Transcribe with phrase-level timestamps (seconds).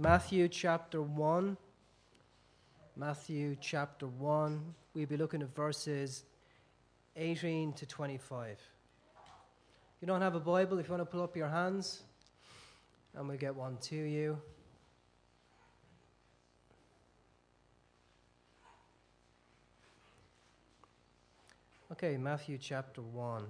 [0.00, 1.56] Matthew chapter 1.
[2.94, 4.74] Matthew chapter 1.
[4.94, 6.22] We'll be looking at verses
[7.16, 8.50] 18 to 25.
[8.50, 8.60] If
[10.00, 12.02] you don't have a Bible, if you want to pull up your hands,
[13.16, 14.38] and we'll get one to you.
[21.90, 23.46] Okay, Matthew chapter 1.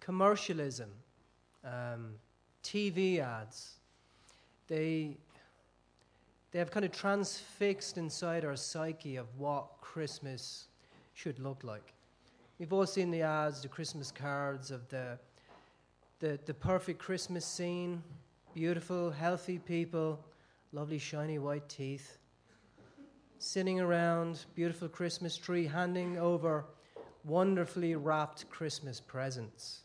[0.00, 0.90] Commercialism,
[1.64, 2.16] um,
[2.64, 3.74] TV ads,
[4.66, 5.16] they,
[6.50, 10.66] they have kind of transfixed inside our psyche of what Christmas
[11.12, 11.92] should look like.
[12.58, 15.18] We've all seen the ads, the Christmas cards of the,
[16.18, 18.02] the, the perfect Christmas scene
[18.54, 20.24] beautiful, healthy people,
[20.72, 22.18] lovely, shiny white teeth,
[23.40, 26.64] sitting around, beautiful Christmas tree, handing over
[27.24, 29.80] wonderfully wrapped Christmas presents.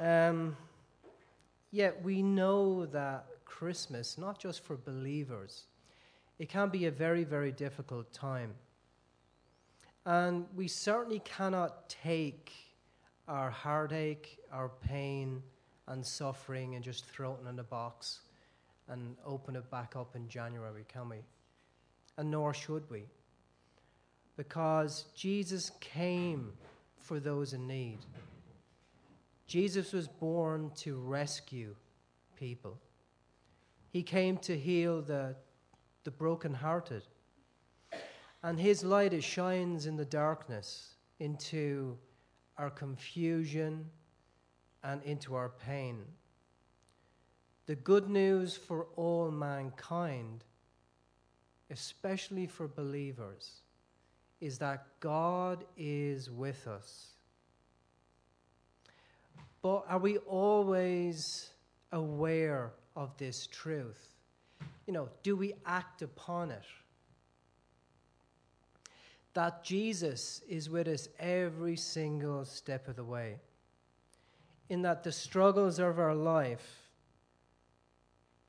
[0.00, 0.56] Um,
[1.70, 5.64] yet we know that Christmas, not just for believers,
[6.38, 8.54] it can be a very, very difficult time.
[10.06, 12.52] And we certainly cannot take
[13.26, 15.42] our heartache, our pain,
[15.88, 18.20] and suffering and just throw it in a box
[18.88, 21.18] and open it back up in January, can we?
[22.16, 23.04] And nor should we.
[24.36, 26.52] Because Jesus came
[26.98, 27.98] for those in need.
[29.48, 31.74] Jesus was born to rescue
[32.36, 32.78] people.
[33.90, 35.36] He came to heal the,
[36.04, 37.02] the brokenhearted.
[38.42, 41.96] And his light it shines in the darkness into
[42.58, 43.86] our confusion
[44.84, 46.04] and into our pain.
[47.64, 50.44] The good news for all mankind,
[51.70, 53.62] especially for believers,
[54.42, 57.14] is that God is with us.
[59.62, 61.50] But are we always
[61.92, 64.08] aware of this truth?
[64.86, 66.64] You know, do we act upon it?
[69.38, 73.36] that Jesus is with us every single step of the way.
[74.68, 76.90] In that the struggles of our life,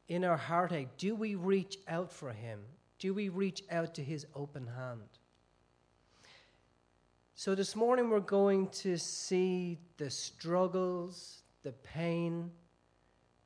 [0.07, 2.61] in our heartache, do we reach out for Him?
[2.97, 5.18] Do we reach out to His open hand?
[7.41, 12.51] So this morning we're going to see the struggles, the pain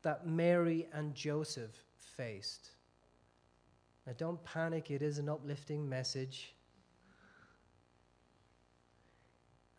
[0.02, 1.70] that Mary and Joseph
[2.18, 2.72] faced.
[4.08, 6.56] Now don't panic, it is an uplifting message.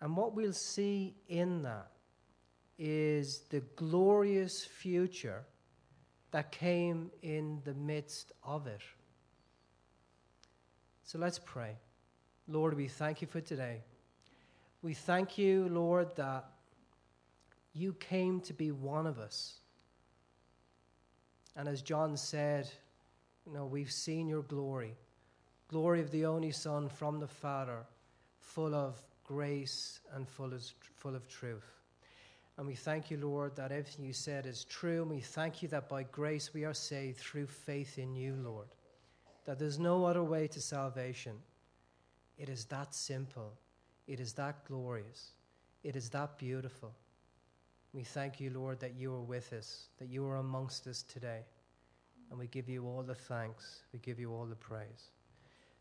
[0.00, 1.90] And what we'll see in that
[2.78, 5.42] is the glorious future
[6.30, 8.82] that came in the midst of it.
[11.02, 11.78] So let's pray.
[12.46, 13.82] Lord, we thank you for today.
[14.84, 16.44] We thank you, Lord, that
[17.72, 19.54] you came to be one of us.
[21.56, 22.68] And as John said,
[23.46, 24.94] you know, we've seen your glory,
[25.68, 27.78] glory of the only Son from the Father,
[28.40, 30.62] full of grace and full of,
[30.96, 31.80] full of truth.
[32.58, 35.00] And we thank you, Lord, that everything you said is true.
[35.00, 38.68] And we thank you that by grace we are saved through faith in you, Lord.
[39.46, 41.36] That there's no other way to salvation.
[42.36, 43.54] It is that simple.
[44.06, 45.32] It is that glorious.
[45.82, 46.92] It is that beautiful.
[47.92, 51.40] We thank you, Lord, that you are with us, that you are amongst us today.
[52.30, 53.82] And we give you all the thanks.
[53.92, 55.10] We give you all the praise.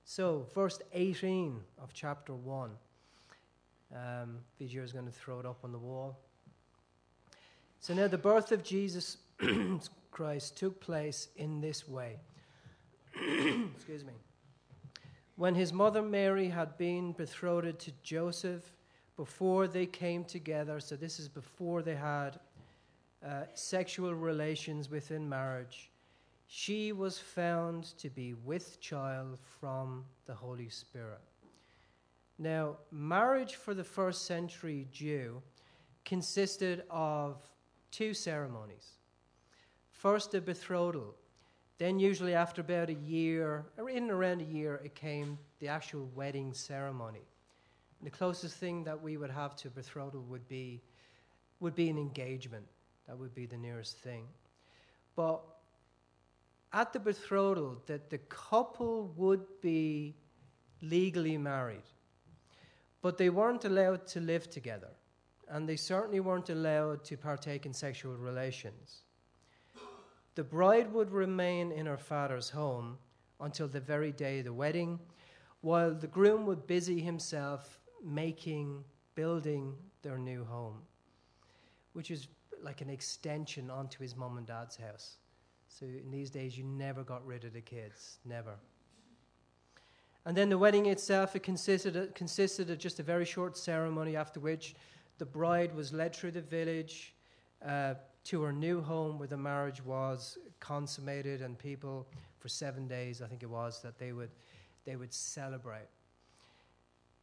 [0.05, 2.71] So, verse 18 of chapter 1.
[3.95, 6.19] Um, Vijay is going to throw it up on the wall.
[7.79, 9.17] So now the birth of Jesus
[10.11, 12.17] Christ took place in this way.
[13.15, 14.13] Excuse me.
[15.43, 18.63] When his mother Mary had been betrothed to Joseph,
[19.17, 22.39] before they came together, so this is before they had
[23.21, 25.91] uh, sexual relations within marriage,
[26.47, 31.19] she was found to be with child from the Holy Spirit.
[32.39, 35.41] Now, marriage for the first century Jew
[36.05, 37.35] consisted of
[37.91, 38.91] two ceremonies.
[39.91, 41.15] First, a betrothal.
[41.83, 46.09] Then, usually after about a year, or in around a year, it came the actual
[46.15, 47.27] wedding ceremony.
[47.99, 50.81] And the closest thing that we would have to betrothal would be,
[51.59, 52.63] would be an engagement.
[53.05, 54.27] That would be the nearest thing.
[55.17, 55.41] But
[56.71, 60.15] at the betrothal, that the couple would be
[60.81, 61.89] legally married.
[63.01, 64.91] But they weren't allowed to live together,
[65.49, 69.01] and they certainly weren't allowed to partake in sexual relations.
[70.35, 72.97] The bride would remain in her father's home
[73.39, 74.99] until the very day of the wedding,
[75.61, 78.83] while the groom would busy himself making,
[79.15, 80.81] building their new home,
[81.93, 82.27] which is
[82.61, 85.17] like an extension onto his mom and dad's house.
[85.67, 88.55] So in these days, you never got rid of the kids, never.
[90.25, 94.15] And then the wedding itself, it consisted of, consisted of just a very short ceremony,
[94.15, 94.75] after which
[95.17, 97.15] the bride was led through the village
[97.65, 102.07] uh, to her new home where the marriage was consummated, and people,
[102.39, 104.31] for seven days, I think it was, that they would,
[104.85, 105.89] they would celebrate.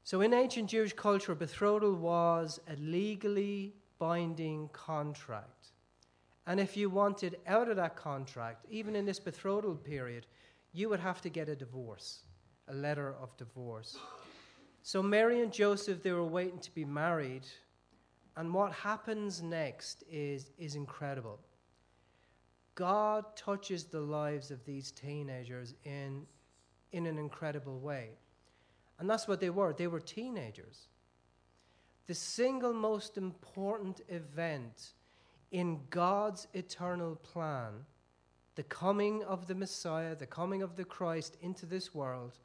[0.04, 5.68] So in ancient Jewish culture, betrothal was a legally binding contract.
[6.46, 10.26] And if you wanted out of that contract, even in this betrothal period,
[10.72, 12.20] you would have to get a divorce,
[12.68, 13.96] a letter of divorce.
[14.82, 17.46] So Mary and Joseph, they were waiting to be married.
[18.36, 21.38] And what happens next is, is incredible.
[22.74, 26.26] God touches the lives of these teenagers in,
[26.92, 28.10] in an incredible way.
[28.98, 29.72] And that's what they were.
[29.72, 30.88] They were teenagers.
[32.06, 34.92] The single most important event
[35.50, 37.72] in God's eternal plan,
[38.54, 42.38] the coming of the Messiah, the coming of the Christ into this world,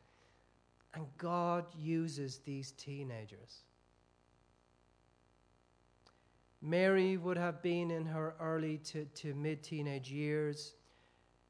[0.93, 3.63] and God uses these teenagers.
[6.61, 10.73] Mary would have been in her early to, to mid teenage years,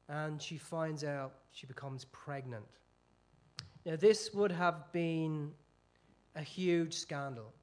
[0.09, 2.65] and she finds out she becomes pregnant.
[3.85, 5.51] Now, this would have been
[6.35, 7.53] a huge scandal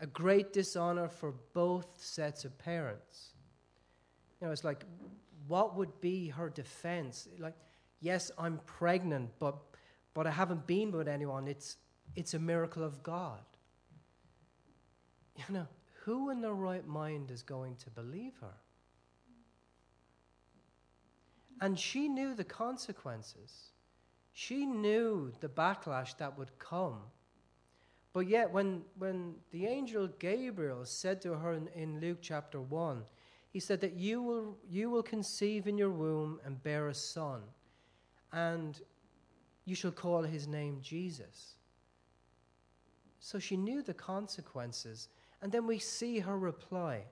[0.00, 3.32] a great dishonor for both sets of parents.
[4.40, 4.84] You know, it's like,
[5.48, 7.28] what would be her defense?
[7.38, 7.56] Like,
[8.00, 9.56] yes, I'm pregnant, but,
[10.14, 11.48] but I haven't been with anyone.
[11.48, 11.76] It's,
[12.14, 13.40] it's a miracle of God.
[15.36, 15.68] You know,
[16.08, 18.56] who in their right mind is going to believe her?
[21.60, 23.72] And she knew the consequences.
[24.32, 27.00] She knew the backlash that would come
[28.12, 33.04] but yet, when, when the angel Gabriel said to her in, in Luke chapter 1,
[33.50, 37.42] he said that you will, you will conceive in your womb and bear a son,
[38.32, 38.80] and
[39.64, 41.54] you shall call his name Jesus.
[43.20, 45.08] So she knew the consequences.
[45.42, 47.02] And then we see her reply.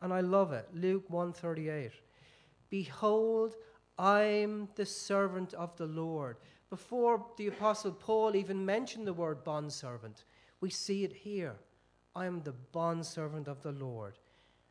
[0.00, 0.68] And I love it.
[0.74, 1.92] Luke 138.
[2.70, 3.54] Behold,
[3.98, 6.38] I'm the servant of the Lord.
[6.70, 10.24] Before the Apostle Paul even mentioned the word bondservant,
[10.60, 11.54] we see it here.
[12.16, 14.18] I am the bondservant of the Lord.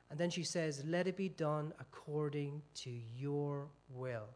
[0.09, 4.27] And then she says, Let it be done according to your will.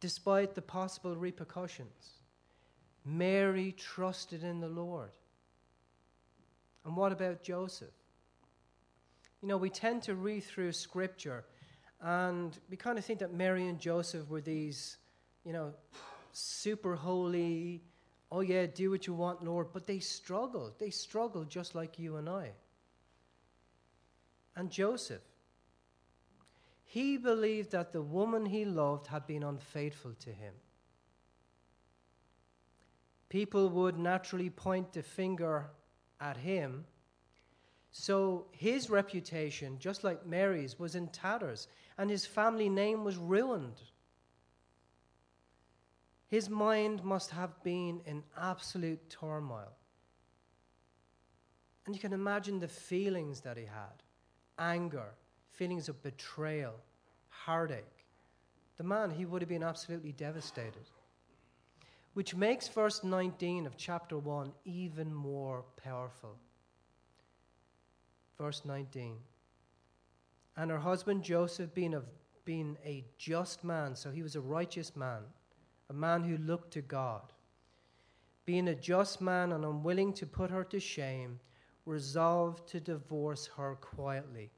[0.00, 2.19] Despite the possible repercussions,
[3.04, 5.10] Mary trusted in the Lord.
[6.84, 7.88] And what about Joseph?
[9.42, 11.44] You know, we tend to read through Scripture
[12.02, 14.96] and we kind of think that Mary and Joseph were these,
[15.44, 15.72] you know,
[16.32, 17.82] super holy,
[18.32, 19.68] oh yeah, do what you want, Lord.
[19.72, 20.78] But they struggled.
[20.78, 22.52] They struggled just like you and I.
[24.56, 25.22] And Joseph,
[26.84, 30.54] he believed that the woman he loved had been unfaithful to him.
[33.30, 35.70] People would naturally point the finger
[36.20, 36.84] at him.
[37.92, 43.80] So his reputation, just like Mary's, was in tatters and his family name was ruined.
[46.26, 49.72] His mind must have been in absolute turmoil.
[51.86, 54.02] And you can imagine the feelings that he had
[54.58, 55.14] anger,
[55.52, 56.74] feelings of betrayal,
[57.28, 58.06] heartache.
[58.76, 60.86] The man, he would have been absolutely devastated.
[62.14, 66.36] Which makes verse 19 of chapter 1 even more powerful.
[68.36, 69.16] Verse 19
[70.60, 72.04] and her husband Joseph being, of,
[72.44, 75.22] being a just man, so he was a righteous man,
[75.88, 77.32] a man who looked to God.
[78.44, 81.40] Being a just man and unwilling to put her to shame,
[81.86, 84.50] resolved to divorce her quietly.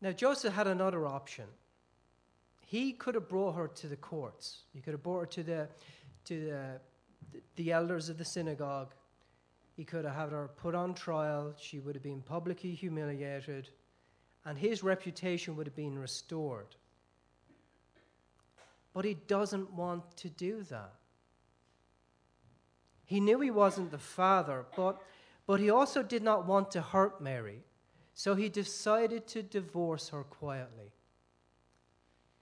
[0.00, 1.46] Now, Joseph had another option.
[2.66, 4.64] He could have brought her to the courts.
[4.74, 5.68] He could have brought her to the,
[6.26, 6.80] to the,
[7.56, 8.92] the elders of the synagogue
[9.76, 11.54] he could have had her put on trial.
[11.58, 13.68] She would have been publicly humiliated,
[14.44, 16.74] and his reputation would have been restored.
[18.94, 20.94] But he doesn't want to do that.
[23.04, 25.00] He knew he wasn't the father, but,
[25.46, 27.60] but he also did not want to hurt Mary,
[28.14, 30.90] so he decided to divorce her quietly.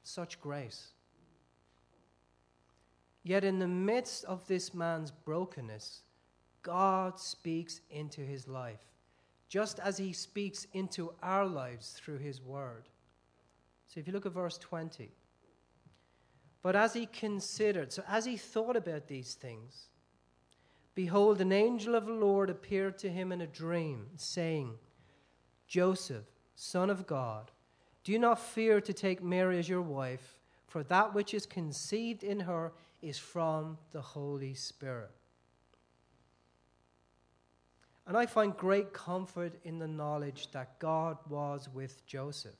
[0.04, 0.92] Such grace.
[3.24, 6.02] Yet, in the midst of this man's brokenness,
[6.62, 8.84] God speaks into his life,
[9.48, 12.88] just as he speaks into our lives through his word.
[13.86, 15.10] So if you look at verse 20,
[16.62, 19.88] but as he considered, so as he thought about these things,
[20.94, 24.74] behold, an angel of the Lord appeared to him in a dream, saying,
[25.66, 27.50] Joseph, son of God,
[28.04, 32.40] do not fear to take Mary as your wife, for that which is conceived in
[32.40, 35.10] her is from the Holy Spirit.
[38.06, 42.52] And I find great comfort in the knowledge that God was with Joseph.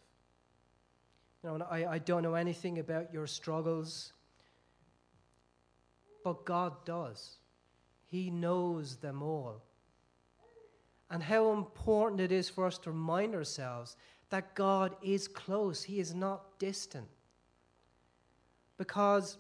[1.43, 4.15] You know, I, I don't know anything about your struggles,
[6.25, 7.37] but God does.
[8.07, 9.63] He knows them all.
[11.11, 13.97] And how important it is for us to remind ourselves
[14.35, 17.07] that God is close, He is not distant.
[18.79, 19.39] Because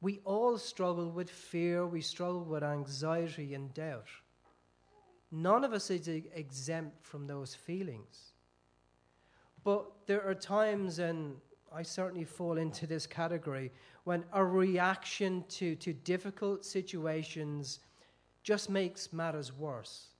[0.00, 4.06] we all struggle with fear, we struggle with anxiety and doubt.
[5.32, 8.34] None of us is exempt from those feelings.
[9.64, 11.34] But there are times, and
[11.72, 13.72] I certainly fall into this category,
[14.04, 17.80] when a reaction to, to difficult situations
[18.44, 20.10] just makes matters worse.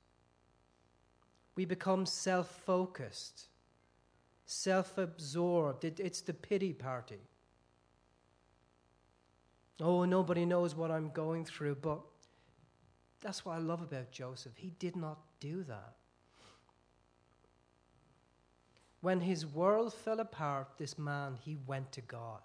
[1.54, 3.44] We become self focused,
[4.48, 5.84] self absorbed.
[5.84, 7.20] It, it's the pity party.
[9.80, 12.00] Oh, nobody knows what I'm going through, but
[13.20, 14.54] that's what I love about Joseph.
[14.56, 15.94] He did not do that.
[19.00, 22.40] When his world fell apart, this man, he went to God.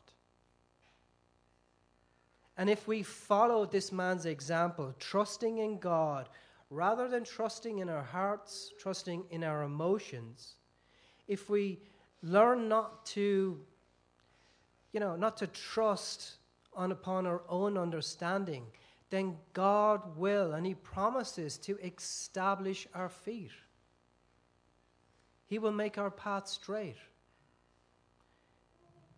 [2.57, 6.29] And if we follow this man's example, trusting in God
[6.69, 10.55] rather than trusting in our hearts, trusting in our emotions,
[11.27, 11.79] if we
[12.23, 13.59] learn not to,
[14.93, 16.37] you know, not to trust
[16.73, 18.65] on upon our own understanding,
[19.09, 23.51] then God will, and He promises to establish our feet.
[25.45, 26.95] He will make our path straight.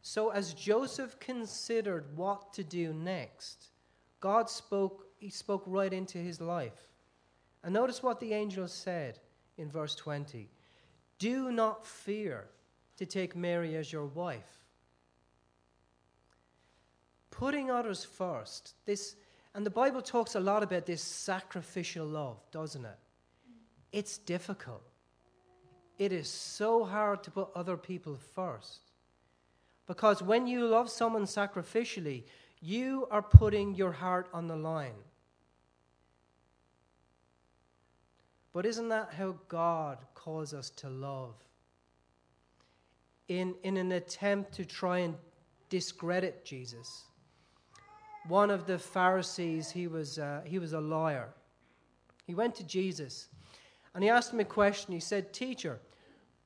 [0.02, 3.70] So, as Joseph considered what to do next,
[4.20, 6.90] God spoke, He spoke right into his life.
[7.64, 9.20] And notice what the angel said
[9.58, 10.50] in verse 20
[11.18, 12.50] Do not fear
[12.98, 14.60] to take Mary as your wife.
[17.32, 19.16] Putting others first, this
[19.54, 22.98] and the Bible talks a lot about this sacrificial love, doesn't it?
[23.94, 24.84] It's difficult.
[25.98, 28.92] It is so hard to put other people first.
[29.88, 32.24] Because when you love someone sacrificially,
[32.60, 35.00] you are putting your heart on the line.
[38.52, 41.36] But isn't that how God calls us to love?
[43.28, 45.16] In, in an attempt to try and
[45.70, 47.06] discredit Jesus
[48.28, 51.30] one of the Pharisees, he was, uh, he was a lawyer.
[52.26, 53.28] He went to Jesus
[53.94, 54.94] and he asked him a question.
[54.94, 55.80] He said, Teacher,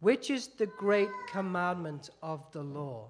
[0.01, 3.09] which is the great commandment of the law?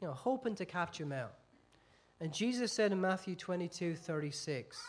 [0.00, 1.34] You know, hoping to catch him out.
[2.20, 4.82] And Jesus said in Matthew 22 36,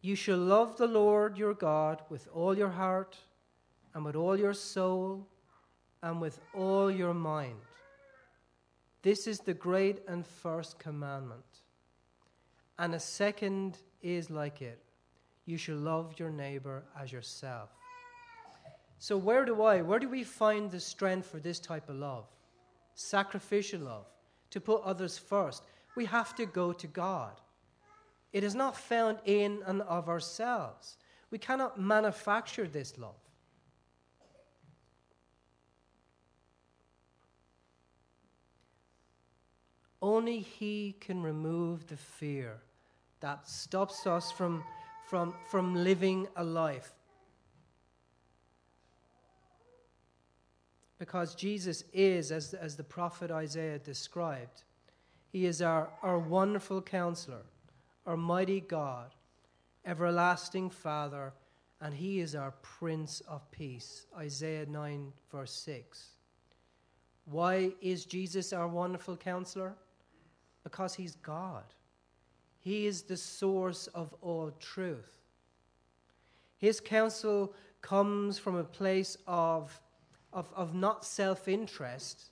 [0.00, 3.16] You shall love the Lord your God with all your heart,
[3.94, 5.28] and with all your soul,
[6.04, 7.56] and with all your mind.
[9.02, 11.62] This is the great and first commandment.
[12.78, 14.80] And a second is like it
[15.46, 17.68] you shall love your neighbor as yourself.
[18.98, 22.24] So, where do I, where do we find the strength for this type of love?
[22.94, 24.06] Sacrificial love,
[24.50, 25.62] to put others first.
[25.96, 27.40] We have to go to God.
[28.32, 30.96] It is not found in and of ourselves.
[31.30, 33.23] We cannot manufacture this love.
[40.04, 42.58] Only He can remove the fear
[43.20, 44.62] that stops us from,
[45.08, 46.92] from, from living a life.
[50.98, 54.64] Because Jesus is, as, as the prophet Isaiah described,
[55.32, 57.46] He is our, our wonderful counselor,
[58.04, 59.14] our mighty God,
[59.86, 61.32] everlasting Father,
[61.80, 64.04] and He is our Prince of Peace.
[64.14, 66.08] Isaiah 9, verse 6.
[67.24, 69.76] Why is Jesus our wonderful counselor?
[70.64, 71.64] Because He's God.
[72.58, 75.20] He is the source of all truth.
[76.58, 79.78] His counsel comes from a place of,
[80.32, 82.30] of, of not self interest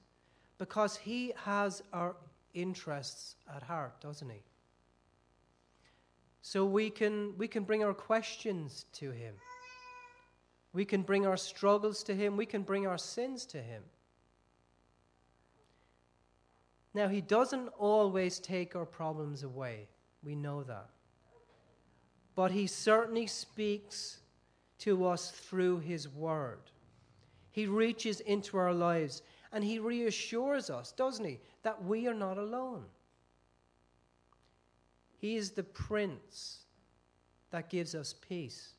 [0.56, 2.16] because He has our
[2.54, 4.42] interests at heart, doesn't He?
[6.40, 9.34] So we can, we can bring our questions to Him.
[10.72, 12.36] We can bring our struggles to Him.
[12.36, 13.82] We can bring our sins to Him.
[16.94, 19.88] Now, He doesn't always take our problems away.
[20.22, 20.88] We know that.
[22.34, 24.18] But He certainly speaks
[24.78, 26.60] to us through His Word.
[27.50, 29.22] He reaches into our lives
[29.52, 32.84] and He reassures us, doesn't He, that we are not alone.
[35.18, 36.62] He is the Prince
[37.52, 38.74] that gives us peace.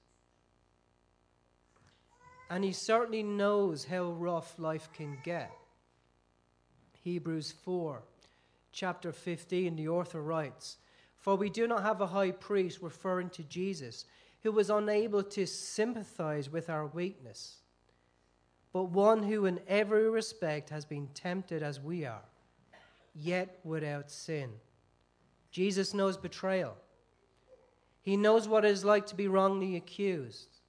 [2.49, 5.51] And he certainly knows how rough life can get.
[7.03, 8.01] Hebrews 4,
[8.71, 10.77] chapter 15, the author writes
[11.17, 14.05] For we do not have a high priest, referring to Jesus,
[14.41, 17.57] who was unable to sympathize with our weakness,
[18.71, 22.23] but one who in every respect has been tempted as we are,
[23.13, 24.49] yet without sin.
[25.51, 26.75] Jesus knows betrayal.
[28.01, 30.59] He knows what it is like to be wrongly accused,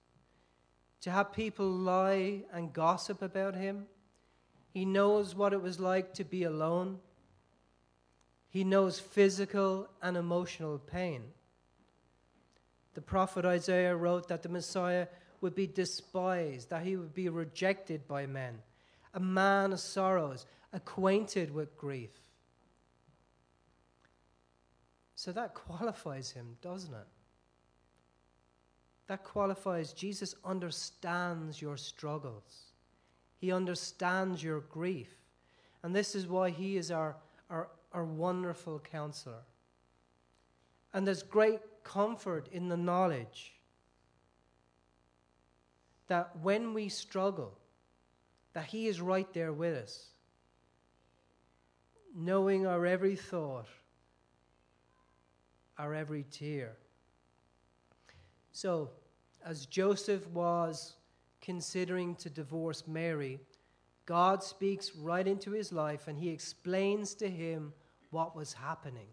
[1.00, 3.86] to have people lie and gossip about him.
[4.74, 6.98] He knows what it was like to be alone.
[8.48, 11.22] He knows physical and emotional pain.
[12.94, 15.06] The prophet Isaiah wrote that the Messiah
[15.40, 18.58] would be despised, that he would be rejected by men,
[19.14, 22.10] a man of sorrows, acquainted with grief.
[25.14, 27.06] So that qualifies him, doesn't it?
[29.06, 32.73] That qualifies Jesus understands your struggles.
[33.44, 35.14] He understands your grief.
[35.82, 37.14] And this is why he is our,
[37.50, 39.42] our, our wonderful counselor.
[40.94, 43.52] And there's great comfort in the knowledge
[46.06, 47.52] that when we struggle,
[48.54, 50.06] that He is right there with us,
[52.16, 53.68] knowing our every thought,
[55.76, 56.78] our every tear.
[58.52, 58.88] So,
[59.44, 60.94] as Joseph was
[61.44, 63.38] considering to divorce Mary,
[64.06, 67.72] God speaks right into his life and he explains to him
[68.10, 69.08] what was happening.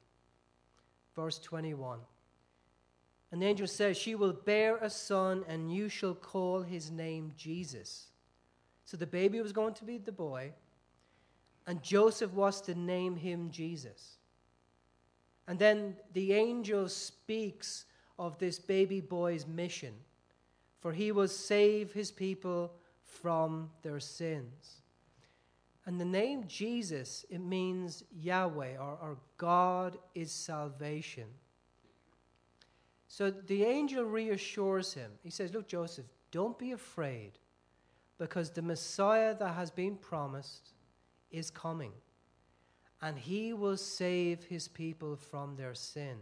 [1.16, 2.00] Verse 21.
[3.32, 7.32] And the angel says, She will bear a son, and you shall call his name
[7.38, 8.08] Jesus.
[8.86, 10.52] So the baby was going to be the boy,
[11.66, 14.18] and Joseph was to name him Jesus.
[15.48, 17.86] And then the angel speaks
[18.20, 19.94] of this baby boy's mission,
[20.82, 22.74] for he will save his people
[23.04, 24.82] from their sins.
[25.86, 31.26] And the name Jesus, it means Yahweh, or, or God is salvation.
[33.08, 35.12] So the angel reassures him.
[35.24, 37.34] He says, Look, Joseph, don't be afraid
[38.17, 40.74] because the Messiah that has been promised
[41.32, 41.91] is coming
[43.02, 46.17] and he will save his people from their sin.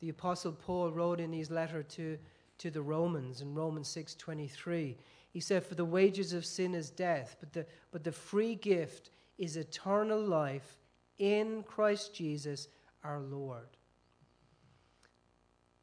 [0.00, 2.18] The apostle Paul wrote in his letter to,
[2.58, 4.96] to the Romans in Romans 6:23.
[5.30, 9.10] He said for the wages of sin is death, but the but the free gift
[9.38, 10.78] is eternal life
[11.18, 12.68] in Christ Jesus
[13.04, 13.68] our Lord.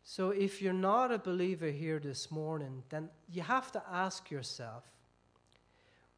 [0.03, 4.83] So if you're not a believer here this morning, then you have to ask yourself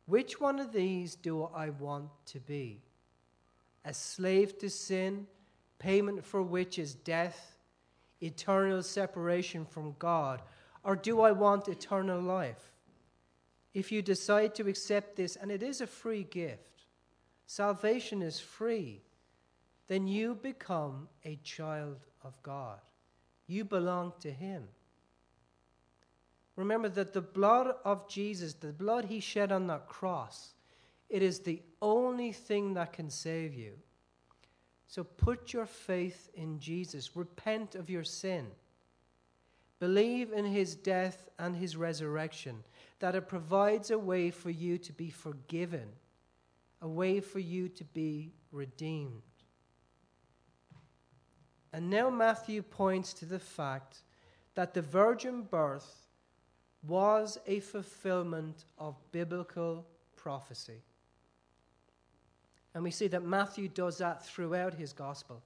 [0.07, 2.83] which one of these do I want to be?
[3.85, 5.27] A slave to sin,
[5.79, 7.54] payment for which is death,
[8.21, 10.41] eternal separation from God,
[10.83, 12.71] or do I want eternal life?
[13.73, 16.85] If you decide to accept this, and it is a free gift,
[17.45, 19.01] salvation is free,
[19.87, 22.79] then you become a child of God.
[23.47, 24.63] You belong to Him.
[26.55, 30.53] Remember that the blood of Jesus, the blood He shed on that cross,
[31.09, 33.73] it is the only thing that can save you.
[34.87, 37.15] So put your faith in Jesus.
[37.15, 38.47] Repent of your sin.
[39.79, 42.63] Believe in His death and His resurrection,
[42.99, 45.89] that it provides a way for you to be forgiven,
[46.81, 49.21] a way for you to be redeemed.
[51.73, 54.03] And now Matthew points to the fact
[54.53, 56.07] that the virgin birth
[56.87, 60.81] was a fulfillment of biblical prophecy.
[62.75, 65.41] And we see that Matthew does that throughout his gospel.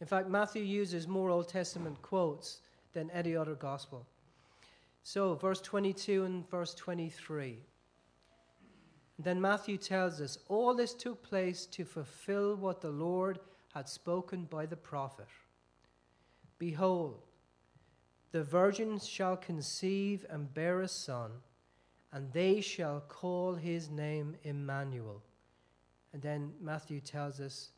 [0.00, 2.60] In fact, Matthew uses more Old Testament quotes
[2.92, 4.06] than any other gospel.
[5.02, 7.56] So, verse 22 and verse 23.
[9.18, 13.40] Then Matthew tells us all this took place to fulfill what the Lord
[13.74, 15.26] had spoken by the prophet.
[16.58, 17.22] Behold,
[18.30, 21.30] the virgin shall conceive and bear a son,
[22.12, 25.22] and they shall call his name Emmanuel.
[26.12, 27.70] And then Matthew tells us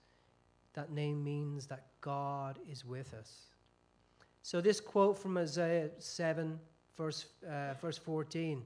[0.74, 3.46] that name means that God is with us.
[4.42, 6.58] So, this quote from Isaiah 7,
[6.96, 8.64] verse, uh, verse 14,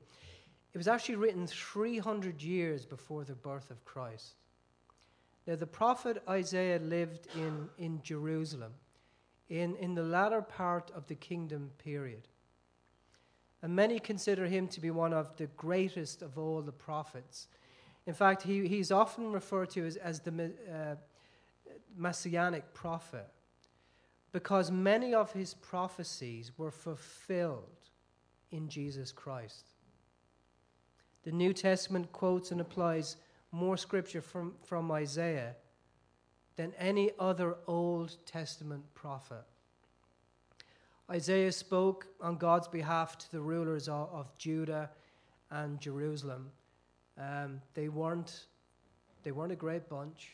[0.72, 4.34] it was actually written 300 years before the birth of Christ.
[5.46, 8.72] Now, the prophet Isaiah lived in, in Jerusalem
[9.48, 12.28] in, in the latter part of the kingdom period.
[13.62, 17.48] And many consider him to be one of the greatest of all the prophets.
[18.06, 20.96] In fact, he, he's often referred to as, as the uh,
[21.96, 23.28] messianic prophet.
[24.34, 27.88] because many of his prophecies were fulfilled
[28.50, 29.68] in Jesus Christ.
[31.22, 33.16] The New Testament quotes and applies
[33.52, 35.54] more scripture from, from Isaiah
[36.56, 39.44] than any other Old Testament prophet.
[41.08, 44.90] Isaiah spoke on God's behalf to the rulers of, of Judah
[45.52, 46.50] and Jerusalem.
[47.18, 48.46] Um, they, weren't,
[49.22, 50.32] they weren't a great bunch.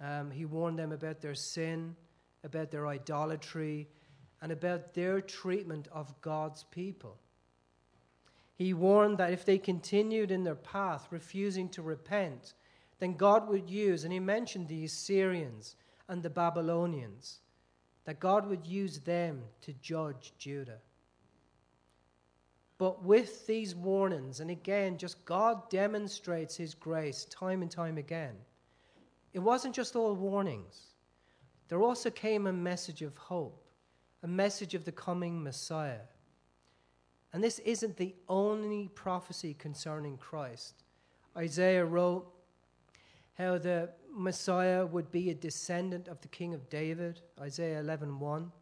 [0.00, 1.96] Um, he warned them about their sin,
[2.42, 3.88] about their idolatry,
[4.42, 7.16] and about their treatment of God's people.
[8.56, 12.54] He warned that if they continued in their path, refusing to repent,
[12.98, 15.76] then God would use, and he mentioned the Assyrians
[16.08, 17.40] and the Babylonians,
[18.04, 20.78] that God would use them to judge Judah.
[22.78, 28.34] But with these warnings, and again, just God demonstrates his grace time and time again,
[29.32, 30.94] it wasn't just all warnings.
[31.68, 33.64] There also came a message of hope,
[34.22, 36.02] a message of the coming Messiah.
[37.32, 40.84] And this isn't the only prophecy concerning Christ.
[41.36, 42.32] Isaiah wrote
[43.34, 48.18] how the Messiah would be a descendant of the king of David, Isaiah 11:1.
[48.18, 48.52] 1.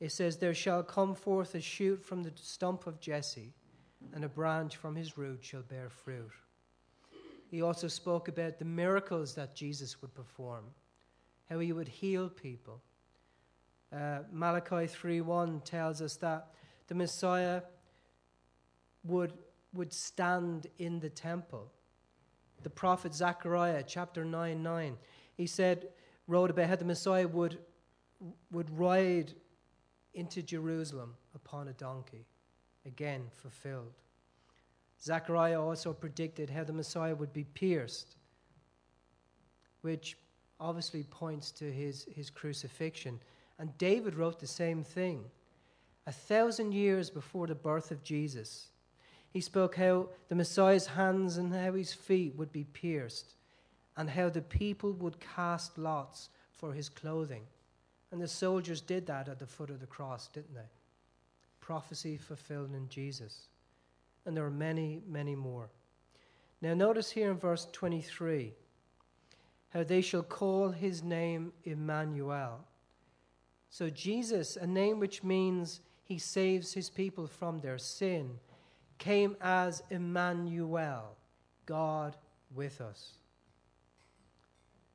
[0.00, 3.52] It says there shall come forth a shoot from the stump of Jesse,
[4.14, 6.30] and a branch from his root shall bear fruit.
[7.50, 10.64] He also spoke about the miracles that Jesus would perform,
[11.50, 12.80] how he would heal people.
[13.92, 16.54] Uh, Malachi 3:1 tells us that
[16.86, 17.62] the Messiah
[19.04, 19.32] would,
[19.74, 21.70] would stand in the temple.
[22.62, 24.96] The prophet Zechariah, chapter 9 9,
[25.36, 25.88] he said,
[26.26, 27.58] wrote about how the Messiah would,
[28.50, 29.34] would ride
[30.14, 32.26] into Jerusalem upon a donkey.
[32.86, 33.92] Again, fulfilled.
[35.02, 38.16] Zechariah also predicted how the Messiah would be pierced,
[39.80, 40.16] which
[40.58, 43.20] obviously points to his, his crucifixion.
[43.58, 45.24] And David wrote the same thing.
[46.06, 48.68] A thousand years before the birth of Jesus,
[49.30, 53.34] he spoke how the Messiah's hands and how his feet would be pierced,
[53.96, 57.42] and how the people would cast lots for his clothing.
[58.12, 60.68] And the soldiers did that at the foot of the cross, didn't they?
[61.60, 63.48] Prophecy fulfilled in Jesus.
[64.26, 65.68] And there are many, many more.
[66.60, 68.52] Now, notice here in verse 23
[69.70, 72.64] how they shall call his name Emmanuel.
[73.70, 78.40] So, Jesus, a name which means he saves his people from their sin,
[78.98, 81.16] came as Emmanuel,
[81.66, 82.16] God
[82.54, 83.12] with us.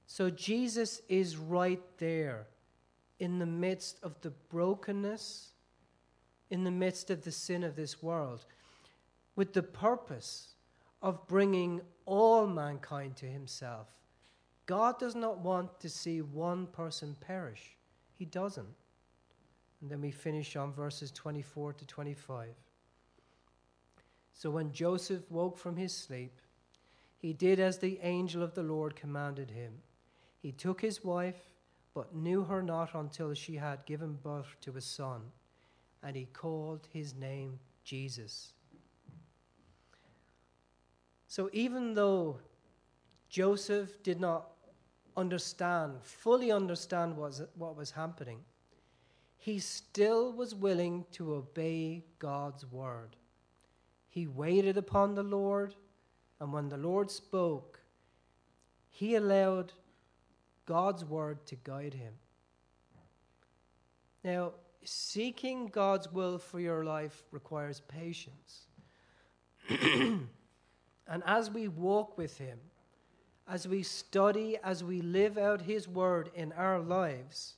[0.08, 2.48] So Jesus is right there
[3.20, 5.52] in the midst of the brokenness,
[6.50, 8.46] in the midst of the sin of this world,
[9.36, 10.56] with the purpose
[11.02, 13.88] of bringing all mankind to himself.
[14.66, 17.78] God does not want to see one person perish.
[18.16, 18.74] He doesn't.
[19.82, 22.50] And then we finish on verses 24 to 25.
[24.34, 26.42] So when Joseph woke from his sleep,
[27.18, 29.74] he did as the angel of the Lord commanded him.
[30.42, 31.50] He took his wife,
[31.96, 35.22] but knew her not until she had given birth to a son,
[36.04, 38.52] and he called his name Jesus.
[41.28, 42.40] So even though
[43.30, 44.52] Joseph did not
[45.18, 48.40] understand, fully understand what was, what was happening,
[49.38, 53.16] he still was willing to obey God's word.
[54.10, 55.76] He waited upon the Lord,
[56.42, 57.80] and when the Lord spoke,
[58.90, 59.72] he allowed
[60.66, 62.14] God's word to guide him.
[64.24, 68.68] Now, seeking God's will for your life requires patience.
[69.70, 70.28] and
[71.26, 72.60] as we walk with Him,
[73.48, 77.56] as we study, as we live out His word in our lives,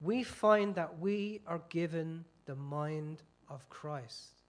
[0.00, 4.42] we find that we are given the mind of Christ.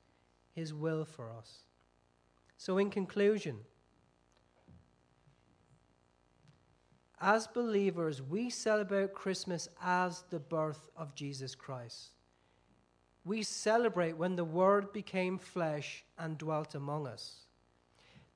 [0.54, 1.60] His will for us.
[2.58, 3.60] So, in conclusion,
[7.26, 12.12] as believers, we celebrate Christmas as the birth of Jesus Christ.
[13.26, 17.48] We celebrate when the Word became flesh and dwelt among us.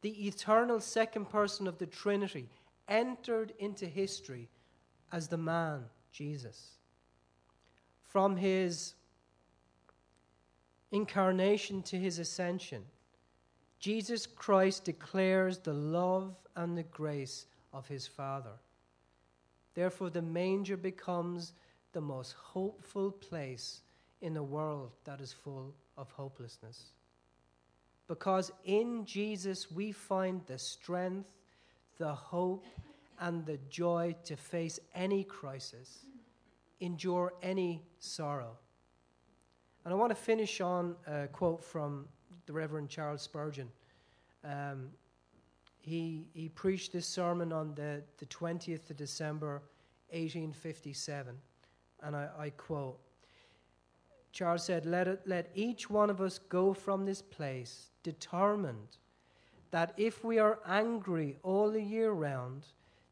[0.02, 2.50] The eternal second person of the Trinity
[2.88, 4.50] entered into history
[5.12, 6.70] as the man, Jesus.
[8.08, 8.96] From his
[10.92, 12.86] incarnation to his ascension,
[13.80, 18.54] Jesus Christ declares the love and the grace of his Father.
[19.74, 21.54] Therefore, the manger becomes
[21.94, 23.82] the most hopeful place
[24.22, 26.92] in a world that is full of hopelessness.
[28.08, 31.30] Because in Jesus we find the strength,
[31.98, 32.66] the hope,
[33.20, 36.06] and the joy to face any crisis,
[36.80, 38.58] endure any sorrow.
[39.84, 42.08] And I want to finish on a quote from
[42.46, 43.70] the Reverend Charles Spurgeon.
[44.44, 44.90] Um,
[45.80, 49.62] he, he preached this sermon on the, the 20th of December,
[50.10, 51.36] 1857.
[52.02, 53.00] And I, I quote
[54.32, 58.98] Charles said, let, it, let each one of us go from this place determined
[59.72, 62.66] that if we are angry all the year round,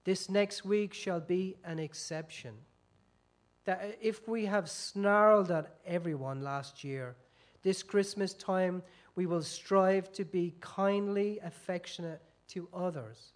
[0.04, 2.54] this next week shall be an exception.
[3.66, 7.16] That uh, if we have snarled at everyone last year,
[7.64, 8.84] this Christmas time
[9.16, 13.34] we will strive to be kindly affectionate to others.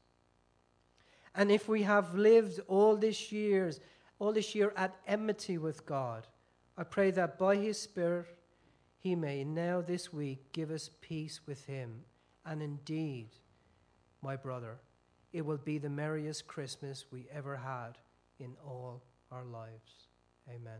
[1.33, 3.79] And if we have lived all this years,
[4.19, 6.27] all this year at enmity with God,
[6.77, 8.27] I pray that by his spirit
[8.99, 12.03] he may now this week give us peace with him.
[12.45, 13.29] And indeed,
[14.21, 14.77] my brother,
[15.33, 17.97] it will be the merriest Christmas we ever had
[18.39, 20.07] in all our lives.
[20.49, 20.79] Amen.